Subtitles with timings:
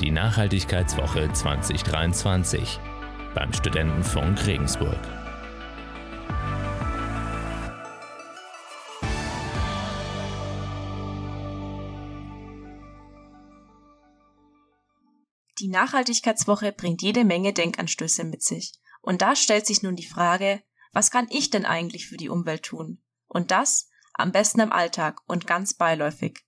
[0.00, 2.80] Die Nachhaltigkeitswoche 2023
[3.34, 4.98] beim Studentenfunk Regensburg.
[15.58, 18.72] Die Nachhaltigkeitswoche bringt jede Menge Denkanstöße mit sich.
[19.02, 20.62] Und da stellt sich nun die Frage,
[20.94, 23.02] was kann ich denn eigentlich für die Umwelt tun?
[23.26, 26.40] Und das am besten im Alltag und ganz beiläufig.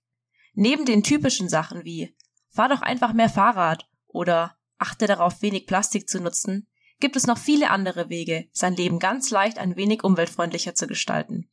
[0.55, 2.15] Neben den typischen Sachen wie
[2.53, 6.67] fahr doch einfach mehr Fahrrad oder achte darauf, wenig Plastik zu nutzen,
[6.99, 11.49] gibt es noch viele andere Wege, sein Leben ganz leicht ein wenig umweltfreundlicher zu gestalten.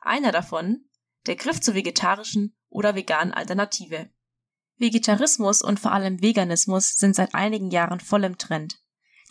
[0.00, 0.84] Einer davon,
[1.26, 4.10] der Griff zur vegetarischen oder veganen Alternative.
[4.76, 8.80] Vegetarismus und vor allem Veganismus sind seit einigen Jahren voll im Trend.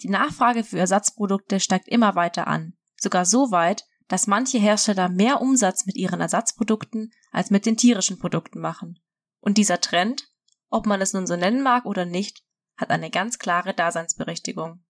[0.02, 5.42] Die Nachfrage für Ersatzprodukte steigt immer weiter an, sogar so weit, dass manche Hersteller mehr
[5.42, 9.00] Umsatz mit ihren Ersatzprodukten als mit den tierischen Produkten machen.
[9.40, 10.31] Und dieser Trend,
[10.72, 12.44] ob man es nun so nennen mag oder nicht,
[12.78, 14.84] hat eine ganz klare Daseinsberechtigung.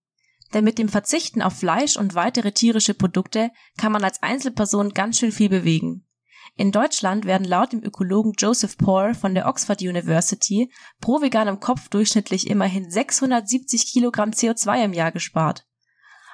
[0.54, 5.20] Denn mit dem Verzichten auf Fleisch und weitere tierische Produkte kann man als Einzelperson ganz
[5.20, 6.08] schön viel bewegen.
[6.58, 11.88] In Deutschland werden laut dem Ökologen Joseph Paul von der Oxford University pro veganem Kopf
[11.90, 15.66] durchschnittlich immerhin 670 Kilogramm CO2 im Jahr gespart.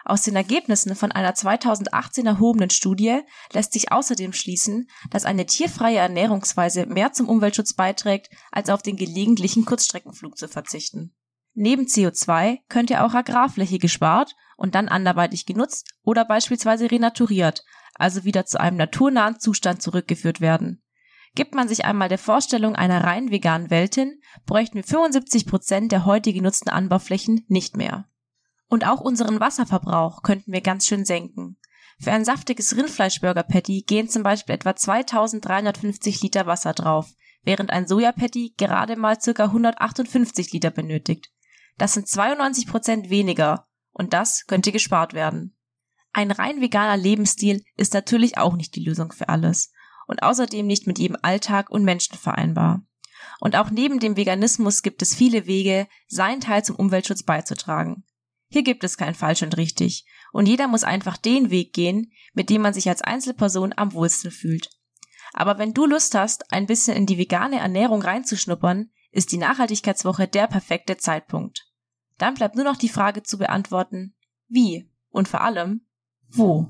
[0.09, 3.19] Aus den Ergebnissen von einer 2018 erhobenen Studie
[3.51, 8.95] lässt sich außerdem schließen, dass eine tierfreie Ernährungsweise mehr zum Umweltschutz beiträgt, als auf den
[8.95, 11.13] gelegentlichen Kurzstreckenflug zu verzichten.
[11.55, 18.45] Neben CO2 könnte auch Agrarfläche gespart und dann anderweitig genutzt oder beispielsweise renaturiert, also wieder
[18.45, 20.81] zu einem naturnahen Zustand zurückgeführt werden.
[21.35, 25.91] Gibt man sich einmal der Vorstellung einer rein veganen Welt hin, bräuchten wir 75 Prozent
[25.91, 28.07] der heute genutzten Anbauflächen nicht mehr.
[28.69, 31.57] Und auch unseren Wasserverbrauch könnten wir ganz schön senken.
[31.99, 37.09] Für ein saftiges Rindfleischburger-Patty gehen zum Beispiel etwa 2350 Liter Wasser drauf,
[37.43, 39.45] während ein Sojapatty gerade mal ca.
[39.45, 41.31] 158 Liter benötigt.
[41.77, 45.57] Das sind 92 Prozent weniger und das könnte gespart werden.
[46.13, 49.71] Ein rein veganer Lebensstil ist natürlich auch nicht die Lösung für alles
[50.07, 52.83] und außerdem nicht mit jedem Alltag und Menschen vereinbar.
[53.39, 58.03] Und auch neben dem Veganismus gibt es viele Wege, seinen Teil zum Umweltschutz beizutragen.
[58.49, 62.49] Hier gibt es kein falsch und richtig, und jeder muss einfach den Weg gehen, mit
[62.49, 64.69] dem man sich als Einzelperson am wohlsten fühlt.
[65.33, 70.27] Aber wenn du Lust hast, ein bisschen in die vegane Ernährung reinzuschnuppern, ist die Nachhaltigkeitswoche
[70.27, 71.67] der perfekte Zeitpunkt.
[72.17, 74.15] Dann bleibt nur noch die Frage zu beantworten,
[74.47, 75.85] wie und vor allem,
[76.29, 76.67] wo.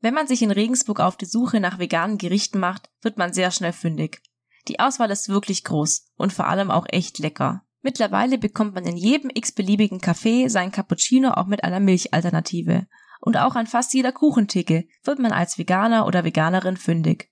[0.00, 3.50] Wenn man sich in Regensburg auf die Suche nach veganen Gerichten macht, wird man sehr
[3.50, 4.22] schnell fündig.
[4.68, 7.64] Die Auswahl ist wirklich groß und vor allem auch echt lecker.
[7.82, 12.86] Mittlerweile bekommt man in jedem x-beliebigen Café sein Cappuccino auch mit einer Milchalternative.
[13.20, 17.30] Und auch an fast jeder Kuchentheke wird man als Veganer oder Veganerin fündig.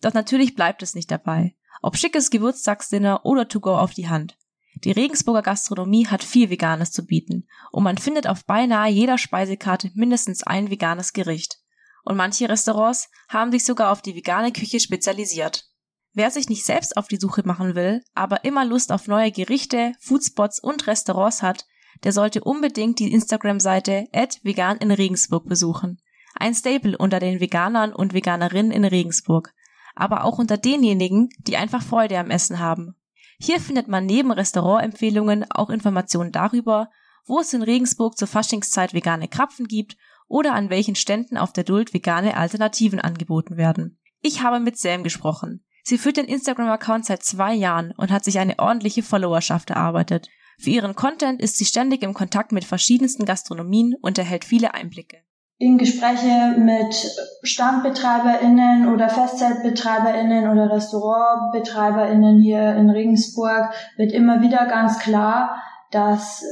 [0.00, 1.54] Doch natürlich bleibt es nicht dabei.
[1.82, 4.36] Ob schickes Geburtstagsdinner oder to go auf die Hand.
[4.82, 9.90] Die Regensburger Gastronomie hat viel Veganes zu bieten und man findet auf beinahe jeder Speisekarte
[9.94, 11.60] mindestens ein veganes Gericht.
[12.04, 15.70] Und manche Restaurants haben sich sogar auf die vegane Küche spezialisiert.
[16.16, 19.92] Wer sich nicht selbst auf die Suche machen will, aber immer Lust auf neue Gerichte,
[19.98, 21.66] Foodspots und Restaurants hat,
[22.04, 24.06] der sollte unbedingt die Instagram-Seite
[24.42, 25.98] vegan in Regensburg besuchen.
[26.36, 29.52] Ein Staple unter den Veganern und Veganerinnen in Regensburg.
[29.96, 32.94] Aber auch unter denjenigen, die einfach Freude am Essen haben.
[33.38, 36.90] Hier findet man neben Restaurantempfehlungen auch Informationen darüber,
[37.26, 39.96] wo es in Regensburg zur Faschingszeit vegane Krapfen gibt
[40.28, 43.98] oder an welchen Ständen auf der Duld vegane Alternativen angeboten werden.
[44.20, 45.63] Ich habe mit Sam gesprochen.
[45.86, 50.28] Sie führt den Instagram-Account seit zwei Jahren und hat sich eine ordentliche Followerschaft erarbeitet.
[50.58, 55.18] Für ihren Content ist sie ständig im Kontakt mit verschiedensten Gastronomien und erhält viele Einblicke.
[55.58, 56.94] In Gespräche mit
[57.42, 66.42] StandbetreiberInnen oder FestzeltbetreiberInnen oder RestaurantbetreiberInnen hier in Regensburg wird immer wieder ganz klar, dass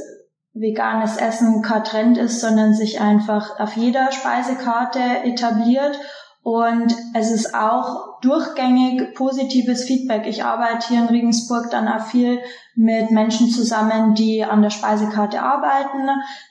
[0.53, 5.99] veganes Essen kein Trend ist, sondern sich einfach auf jeder Speisekarte etabliert
[6.43, 10.27] und es ist auch durchgängig positives Feedback.
[10.27, 12.39] Ich arbeite hier in Regensburg dann auch viel
[12.75, 16.09] mit Menschen zusammen, die an der Speisekarte arbeiten,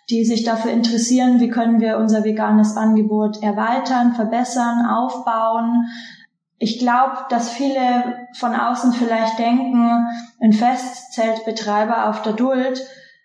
[0.09, 5.85] die sich dafür interessieren, wie können wir unser veganes Angebot erweitern, verbessern, aufbauen.
[6.56, 10.06] Ich glaube, dass viele von außen vielleicht denken,
[10.41, 12.81] ein Festzeltbetreiber auf der Duld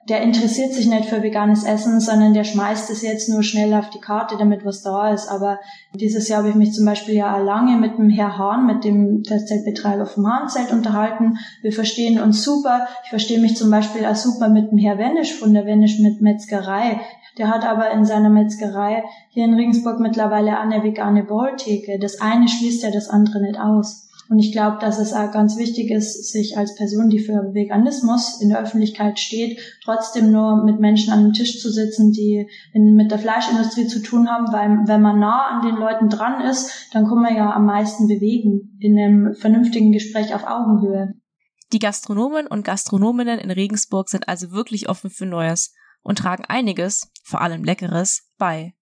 [0.09, 3.89] der interessiert sich nicht für veganes Essen, sondern der schmeißt es jetzt nur schnell auf
[3.89, 5.27] die Karte, damit was da ist.
[5.27, 5.59] Aber
[5.93, 9.23] dieses Jahr habe ich mich zum Beispiel ja lange mit dem Herr Hahn, mit dem
[9.25, 11.37] Festzeltbetreiber vom Hahnzelt unterhalten.
[11.61, 12.87] Wir verstehen uns super.
[13.03, 16.21] Ich verstehe mich zum Beispiel auch super mit dem Herr Wennisch von der Wennisch mit
[16.21, 17.01] Metzgerei.
[17.37, 21.99] Der hat aber in seiner Metzgerei hier in Regensburg mittlerweile eine vegane Bolltheke.
[21.99, 24.06] Das eine schließt ja das andere nicht aus.
[24.29, 28.41] Und ich glaube, dass es auch ganz wichtig ist, sich als Person, die für Veganismus
[28.41, 32.95] in der Öffentlichkeit steht, trotzdem nur mit Menschen an einem Tisch zu sitzen, die in,
[32.95, 36.89] mit der Fleischindustrie zu tun haben, weil wenn man nah an den Leuten dran ist,
[36.91, 41.13] dann kann man ja am meisten bewegen in einem vernünftigen Gespräch auf Augenhöhe.
[41.71, 47.11] Die Gastronomen und Gastronominnen in Regensburg sind also wirklich offen für Neues und tragen einiges,
[47.23, 48.73] vor allem Leckeres, bei.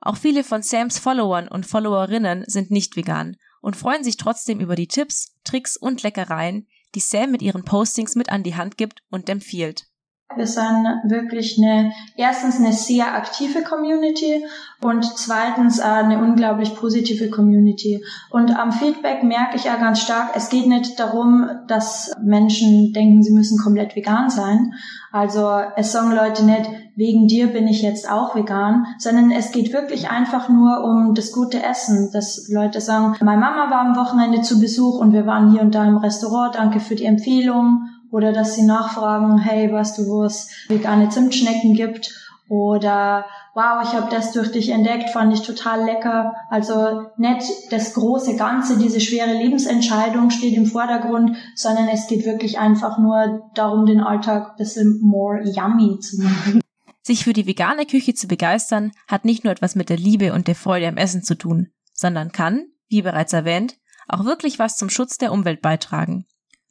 [0.00, 3.36] Auch viele von Sams Followern und Followerinnen sind nicht vegan
[3.66, 8.14] und freuen sich trotzdem über die Tipps, Tricks und Leckereien, die Sam mit ihren Postings
[8.14, 9.88] mit an die Hand gibt und empfiehlt.
[10.36, 14.44] Wir sind wirklich eine, erstens eine sehr aktive Community
[14.82, 18.04] und zweitens eine unglaublich positive Community.
[18.30, 23.22] Und am Feedback merke ich ja ganz stark, es geht nicht darum, dass Menschen denken,
[23.22, 24.72] sie müssen komplett vegan sein.
[25.12, 29.72] Also es sagen Leute nicht, wegen dir bin ich jetzt auch vegan, sondern es geht
[29.72, 34.42] wirklich einfach nur um das gute Essen, dass Leute sagen, meine Mama war am Wochenende
[34.42, 38.32] zu Besuch und wir waren hier und da im Restaurant, danke für die Empfehlung oder
[38.32, 42.14] dass sie nachfragen, hey, weißt du, wo es vegane Zimtschnecken gibt
[42.48, 46.34] oder wow, ich habe das durch dich entdeckt, fand ich total lecker.
[46.48, 52.58] Also nicht das große Ganze, diese schwere Lebensentscheidung steht im Vordergrund, sondern es geht wirklich
[52.58, 56.62] einfach nur darum, den Alltag ein bisschen more yummy zu machen.
[57.02, 60.48] Sich für die vegane Küche zu begeistern, hat nicht nur etwas mit der Liebe und
[60.48, 63.76] der Freude am Essen zu tun, sondern kann, wie bereits erwähnt,
[64.08, 66.26] auch wirklich was zum Schutz der Umwelt beitragen.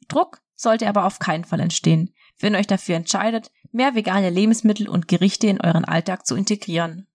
[0.08, 2.10] Druck sollte aber auf keinen Fall entstehen,
[2.40, 7.06] wenn ihr euch dafür entscheidet, mehr vegane Lebensmittel und Gerichte in euren Alltag zu integrieren.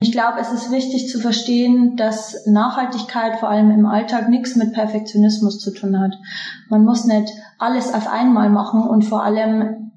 [0.00, 4.72] Ich glaube, es ist wichtig zu verstehen, dass Nachhaltigkeit vor allem im Alltag nichts mit
[4.72, 6.14] Perfektionismus zu tun hat.
[6.68, 9.90] Man muss nicht alles auf einmal machen und vor allem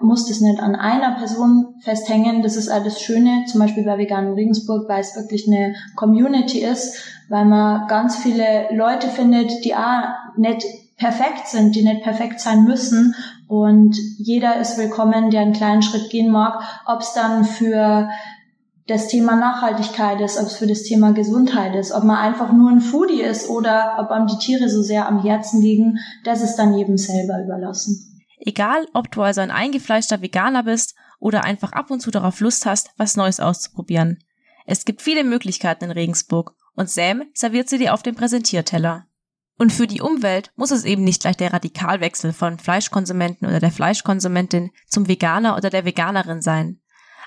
[0.00, 2.42] muss das nicht an einer Person festhängen.
[2.42, 6.96] Das ist alles Schöne, zum Beispiel bei Vegan Regensburg, weil es wirklich eine Community ist,
[7.28, 10.64] weil man ganz viele Leute findet, die auch nicht
[11.04, 13.14] perfekt sind, die nicht perfekt sein müssen.
[13.46, 18.08] Und jeder ist willkommen, der einen kleinen Schritt gehen mag, ob es dann für
[18.86, 22.70] das Thema Nachhaltigkeit ist, ob es für das Thema Gesundheit ist, ob man einfach nur
[22.70, 26.56] ein Foodie ist oder ob einem die Tiere so sehr am Herzen liegen, das ist
[26.56, 28.24] dann jedem selber überlassen.
[28.38, 32.64] Egal, ob du also ein eingefleischter Veganer bist oder einfach ab und zu darauf Lust
[32.64, 34.20] hast, was Neues auszuprobieren.
[34.66, 39.06] Es gibt viele Möglichkeiten in Regensburg und Sam serviert sie dir auf dem Präsentierteller.
[39.56, 43.70] Und für die Umwelt muss es eben nicht gleich der Radikalwechsel von Fleischkonsumenten oder der
[43.70, 46.80] Fleischkonsumentin zum Veganer oder der Veganerin sein.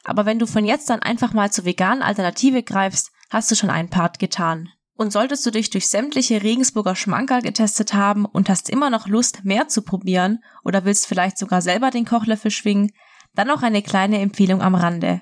[0.03, 3.69] Aber wenn du von jetzt an einfach mal zur veganen Alternative greifst, hast du schon
[3.69, 4.69] einen Part getan.
[4.95, 9.45] Und solltest du dich durch sämtliche Regensburger Schmankerl getestet haben und hast immer noch Lust,
[9.45, 12.91] mehr zu probieren oder willst vielleicht sogar selber den Kochlöffel schwingen,
[13.35, 15.21] dann noch eine kleine Empfehlung am Rande.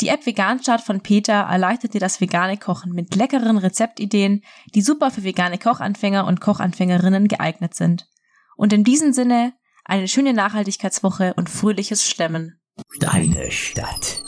[0.00, 4.42] Die App Veganstart von Peter erleichtert dir das vegane Kochen mit leckeren Rezeptideen,
[4.74, 8.08] die super für vegane Kochanfänger und Kochanfängerinnen geeignet sind.
[8.56, 9.52] Und in diesem Sinne
[9.84, 12.60] eine schöne Nachhaltigkeitswoche und fröhliches Stemmen.
[12.98, 14.22] Deine Stadt.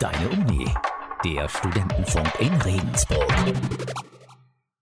[0.00, 0.68] Deine Uni.
[1.24, 3.30] Der Studentenfunk in Regensburg.